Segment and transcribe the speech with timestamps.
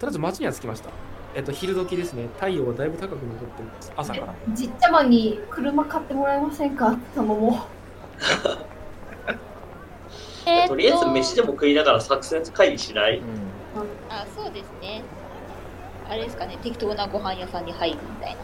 [0.00, 0.88] とりあえず町には着きました。
[1.34, 2.26] えっと、昼時ですね。
[2.36, 3.92] 太陽はだいぶ高く昇ってます。
[3.96, 4.34] 朝から。
[4.54, 6.96] じっちゃまに車買ってもらえませんか？
[7.14, 7.52] 頼もう。
[10.50, 13.20] えとりあえず飯でも食いながら作戦会議しない？
[14.08, 15.02] あ、そうですね。
[16.08, 18.38] あれですかね、適当なご飯屋さんに入るみたいな。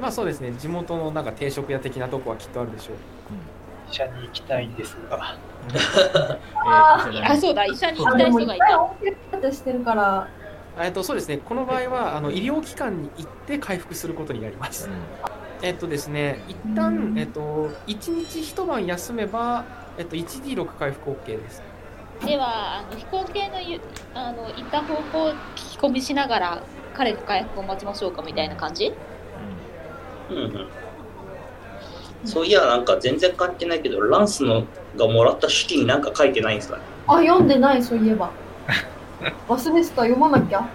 [0.00, 0.52] まあそうですね。
[0.58, 2.96] 地元のなんか定食屋的なとこはきっとあるでしょう。
[3.90, 5.36] 医者に行きたいんですが。
[6.66, 8.58] ああ、そうだ、医者に行あきたい人がい
[9.40, 9.52] た。
[9.52, 10.28] してるから、
[10.80, 11.38] えっと、そうですね。
[11.38, 14.88] この場合は、あの、医療機関に行って回復することになります。
[15.62, 19.64] えっとですね、一旦、えっと、一日一晩休めば、
[19.98, 21.62] えっと、1D6 回復 OK です。
[22.24, 23.80] では、あの飛行系のゆ
[24.14, 26.62] あの行った方向を聞き込みしながら、
[26.94, 28.92] 彼の回復を待ちましょうかみたいな感じ
[30.30, 30.68] うんうん
[32.24, 34.64] そういやなんか全然関係ないけどランスの
[34.96, 36.82] がもらった手記になんか書いてないんですかね？
[37.06, 38.30] あ、読んでない、そういえば。
[39.48, 40.60] 忘れてた、読まなきゃ。
[40.60, 40.66] ま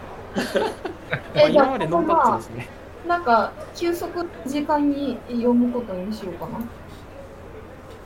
[1.36, 2.70] あ、え、じゃあ、今までノンタッチですね。
[3.08, 6.60] なんか、休息時間に読むことにしようかな。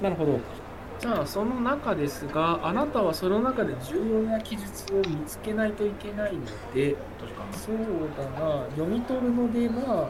[0.02, 0.40] なるほど。
[1.00, 6.42] じゃあ、その中ですが、あなたはその中で重要な記述を見つけないといけないの
[6.74, 6.96] で、
[7.54, 7.76] そう
[8.18, 10.10] だな、読み取るのでは、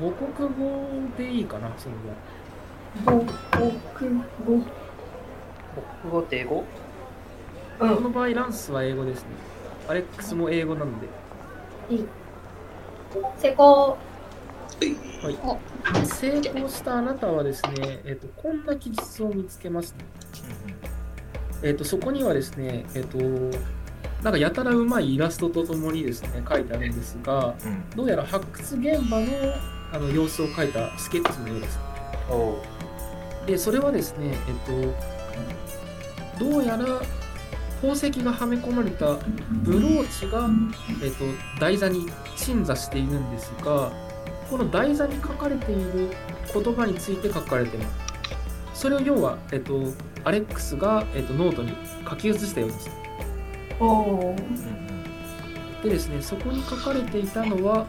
[0.00, 1.94] 母国語でいいかな、その
[3.04, 3.24] 母
[3.94, 4.10] 国
[4.44, 4.64] 語。
[6.02, 6.64] 国語って英語？
[7.78, 9.28] この場合、ランスは英語ですね。
[9.88, 11.06] アレックスも英語なので。
[11.94, 12.06] いい。
[13.38, 13.98] 成功。
[15.22, 20.04] はい、成功したあなたはですね、えっとこんな記述を見つけますね。
[21.62, 23.18] えっとそこにはですね、えっと
[24.22, 27.54] なんかやたらうまいイラストとともにですね書いてあるんですが、
[27.94, 29.26] どうやら発掘現場の
[29.92, 31.78] あの様子を描いたスケッチのようです。
[33.46, 34.54] でそれはですね、えっ
[36.38, 37.00] とどうやら
[37.76, 39.16] 宝石がはめ込まれた
[39.62, 40.48] ブローチが、
[41.02, 41.24] えっと
[41.60, 43.92] 台座に鎮座しているんですが、
[44.50, 46.10] この台座に書かれている
[46.52, 47.86] 言葉について書かれていま
[48.74, 48.80] す。
[48.82, 49.80] それを要は、えっと、
[50.24, 51.72] アレックスが、えっと、ノートに
[52.08, 52.90] 書き写したようです。
[53.80, 54.34] お
[55.82, 57.86] でですね、そこに書かれていたのは、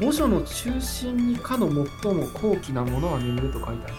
[0.00, 1.68] 墓所の中心にかの
[2.02, 3.94] 最も高貴なものは眠ると書いてある。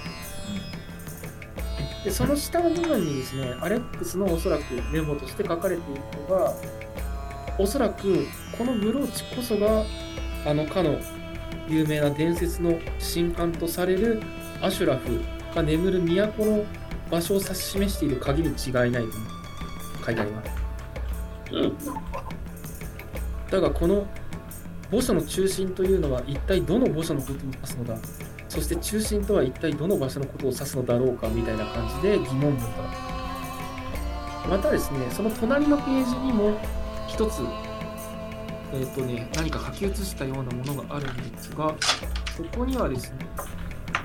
[2.06, 6.54] で、その下の部分にですね、アレックスのおそらくメモとして書かれているのが、
[7.58, 9.84] おそらくこのブローチこそが、
[10.46, 11.00] あのかの
[11.68, 14.22] 有名な伝説の神官とされる
[14.62, 15.20] アシュラフ
[15.56, 16.64] が眠る都の
[17.10, 19.02] 場所を指し示している鍵に違いないと
[20.06, 20.52] 書いてあります。
[21.54, 21.76] うん
[23.50, 24.08] だがこの
[24.90, 27.96] 墓所の中心というのは一体どの墓所のことを指すのだ
[28.56, 32.60] そして中心とは一体どの場所のことを指すのだろうかみたいな感じで疑問文が
[34.50, 36.58] またですねその隣のページにも
[37.08, 37.42] 一つ
[38.74, 41.76] えっ、とね何か書き写したようなものがあるんですが
[42.36, 43.18] そこにはですね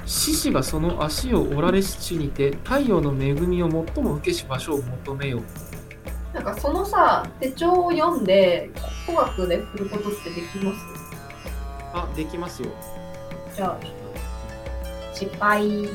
[0.06, 5.42] 獅子がその足を折られし地にて太陽の恵みを最も受けし場所を求めよう。
[6.34, 8.70] なんかそのさ、手帳を読んで、
[9.06, 10.78] 語学で振ることってできます？
[11.92, 12.70] あできますよ。
[13.54, 13.99] じゃあ、
[15.14, 15.88] 失敗。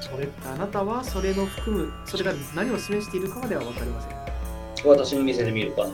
[0.00, 4.88] それあなたはそれの含むそれが何を示しているかまでは分かりません。
[4.88, 5.86] 私に見せてみるか。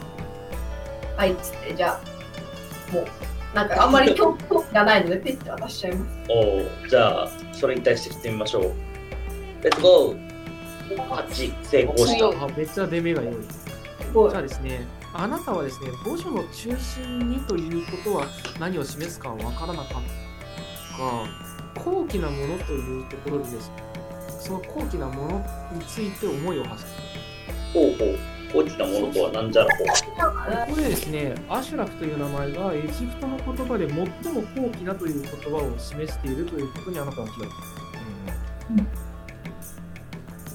[1.16, 2.00] はい、つって、じゃ
[2.90, 3.06] あ、もう、
[3.54, 6.18] なんかあんまり興興味がないので、ペッて渡しちゃいます。
[6.30, 8.62] おおじゃあそれに対して振ってみましょう。
[9.62, 10.28] レッツゴー
[10.96, 12.44] 8成功した。
[12.44, 13.34] あめっちゃ出目が良い。
[14.30, 18.26] じゃあですねあなたはですね墓所の中心にということは
[18.58, 20.27] 何を示すかは分からなかっ
[20.98, 21.26] たが
[21.74, 23.76] 高貴なものというところでですね
[24.40, 26.88] その高貴なものについて思いを馳せ
[27.72, 28.18] ほうほう
[28.52, 29.86] 高貴なものとは何じゃらほう。
[30.66, 33.98] ここでですねアシュラフという名前がエジプトの言葉で最
[34.32, 39.08] も高貴なという言葉を示しているということにあなたは気がつく。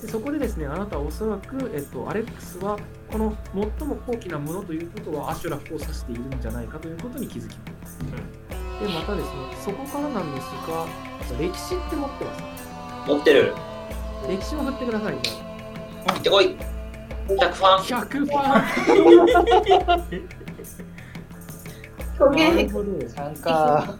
[0.01, 2.77] でそこでですね、あなたはおそらく、えっと、アレックスは、
[3.09, 3.37] この
[3.79, 8.52] 最も高貴なものということは、アシュラフを指しているんじゃないかということに気づきます。
[8.83, 9.31] で、またですね、
[9.63, 10.85] そこからなんですが、
[11.39, 12.43] 歴史って持ってます。
[13.07, 13.55] 持ってる。
[14.27, 15.33] 歴史を振ってください、じゃ
[16.13, 16.57] 行ってこい。
[17.29, 17.75] 100ファン。
[17.75, 17.79] あ。
[17.79, 18.65] 100番
[22.19, 23.09] 表現なるほど。
[23.09, 23.97] 参加。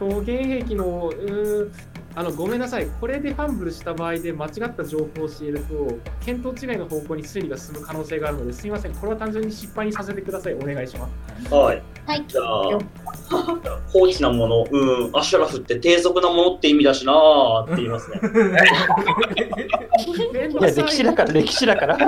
[0.00, 1.70] 表現壁の、うー
[2.16, 10.54] あのごめんなさい、これでファンブルした場合で間違った情報を教えると、見当違いの方向に推理が進む可能性があるので、すみません、これは単純に失敗にさせてください。
[10.54, 11.52] お願いします。
[11.52, 11.82] はい。
[12.06, 12.24] はい。
[12.28, 12.78] じゃあ、
[13.88, 18.20] 放置なもの、うん、アシュラフって低俗なものって意味だしなーって言いますね。
[20.52, 21.96] いや、歴史だから、歴史だから。
[21.96, 21.98] い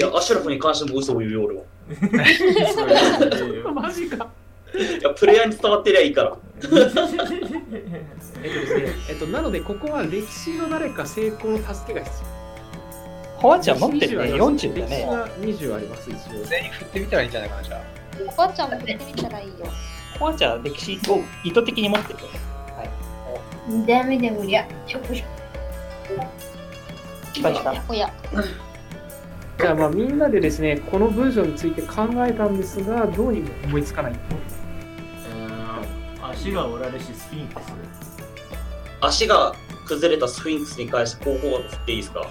[0.00, 1.64] や、アシュラフに関しても嘘を言うよ、俺は。
[3.74, 4.26] マジか。
[4.74, 6.36] いや、プレイヤーに伝わってりゃいいから。
[6.60, 12.22] えっとですね、えっと、なので、ここは歴史の誰か成功の助けが必
[13.36, 13.88] ホワちゃん要。
[13.88, 15.06] 持ってるね、40だね。
[15.40, 16.44] 歴史が20あります、一応。
[16.44, 17.82] 全員振ってみたらいいんじゃないかな、じゃ
[18.20, 19.54] おばあちゃんも触れてみたらいいよ。
[20.18, 22.18] ホワちゃんは歴史を意図的に持ってる。
[23.86, 25.24] ダメでもりゃ、ショコショ
[27.32, 27.84] 失敗した。
[27.88, 28.12] おや、
[29.58, 34.12] じゃあ、まあ、みんなでですね、この文章について考えたんですが、どうにも思いつかない。
[36.30, 37.72] 足が折られしスフィンクス。
[39.00, 39.54] 足が
[39.86, 42.26] 崩れたスフィンクスに関して方法が振っていいですか？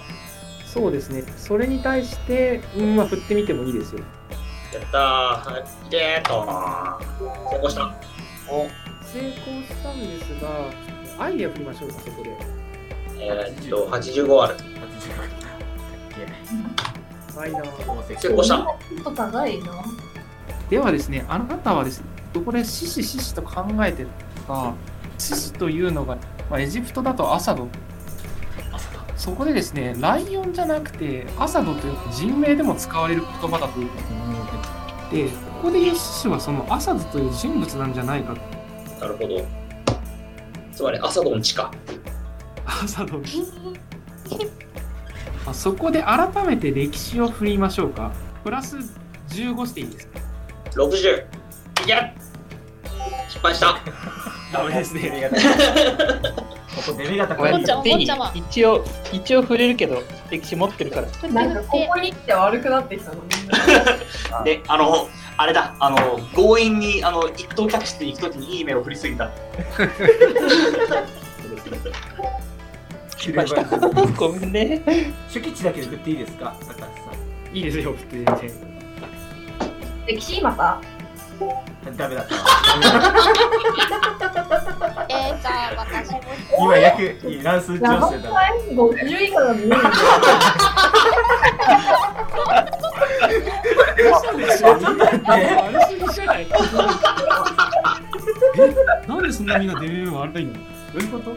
[0.66, 4.00] そうですね、それに対して、うん、まあ、振ってみてもいいですよ。
[4.72, 5.54] やったー。
[5.54, 6.46] はい、でーっと。
[7.50, 7.94] 成功した。
[9.02, 12.36] 成功したんですが、アイデア振りましょうか、そこで。
[13.18, 14.56] えー、っと、85ある。
[17.34, 18.18] マイナー。
[18.18, 18.56] 成功した。
[18.56, 19.84] ちょっと高いな。
[20.68, 22.06] ではですね、あなたはですね、
[22.40, 24.08] これ、獅子獅子と考えてる
[24.48, 24.74] が、
[25.18, 26.16] 獅子というのが、
[26.50, 27.68] まあ、エジプトだとアサド。
[29.16, 33.96] そこでですね、ライオンじゃなくて、アサドという人名でも使われる言葉だというこ
[35.10, 38.40] とで、ここで言う獅子はそのアサドという人物なんじゃないかと。
[39.00, 39.44] なるほど。
[40.72, 41.72] つまり、朝ドンチか。
[42.64, 43.20] アサド。
[45.46, 48.12] あそこで改めて歴史を振りましょうか。
[48.44, 48.76] プラス
[49.30, 50.20] 15していいですか
[50.74, 51.22] ？60。
[51.84, 51.94] いけ
[53.28, 53.78] 失敗した。
[54.52, 55.30] ダメですね。
[56.78, 61.08] ここデメがお前高いお坊ちゃんお坊ちゃま一応、一応触れるけど、歴史持ってるから。
[61.30, 61.60] なんか。
[61.62, 63.10] ここに来て悪くなってきた
[64.38, 64.44] の。
[64.44, 69.28] で、あの、あれだ、あの、強引に、あの、一等客室に行くときにいい目を振りすぎた。
[73.16, 73.62] 失敗した。
[74.16, 74.82] ごめんね。
[75.26, 76.54] 初期値だけで振っていいですか？
[76.60, 76.86] 高橋さ
[77.52, 78.50] いいですよ、振って全然。
[80.06, 80.80] 歴史またん？
[81.96, 82.34] ダメだった。
[85.08, 86.20] えー、じゃあ私も。
[86.58, 88.30] 今約乱数調整だ。
[88.32, 89.52] ない ?50 以下な
[99.16, 100.52] んでそんなみんなデビュー悪いの？
[100.54, 100.58] ど
[100.94, 101.36] ういうこと？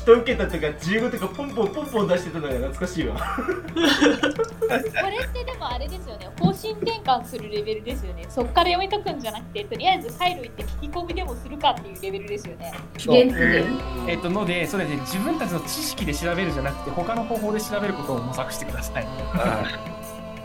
[0.00, 3.16] 一桁とか15とかポンポンポンポン出してたのが懐かしいわ。
[3.18, 6.30] これってでもあれですよね。
[6.38, 8.24] 方針転換するレベルですよね。
[8.30, 12.72] そっから読み解くんじゃなくて、とりあえず回路行って聞き込みでもするかっていうレベルですよね。
[12.94, 13.64] 現地で。
[14.08, 19.04] えっと、ので、それで、自分たちの知識で調べるじゃなくて、他の方法で調べることを模索してください。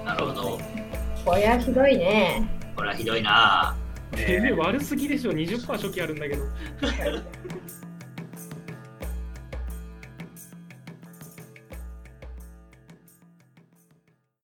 [0.03, 0.59] なるほど。
[1.23, 2.45] こりゃひどいね。
[2.75, 3.73] これはひどいな
[4.11, 6.43] デビュー悪すぎでしょ、20%初期あるんだけど。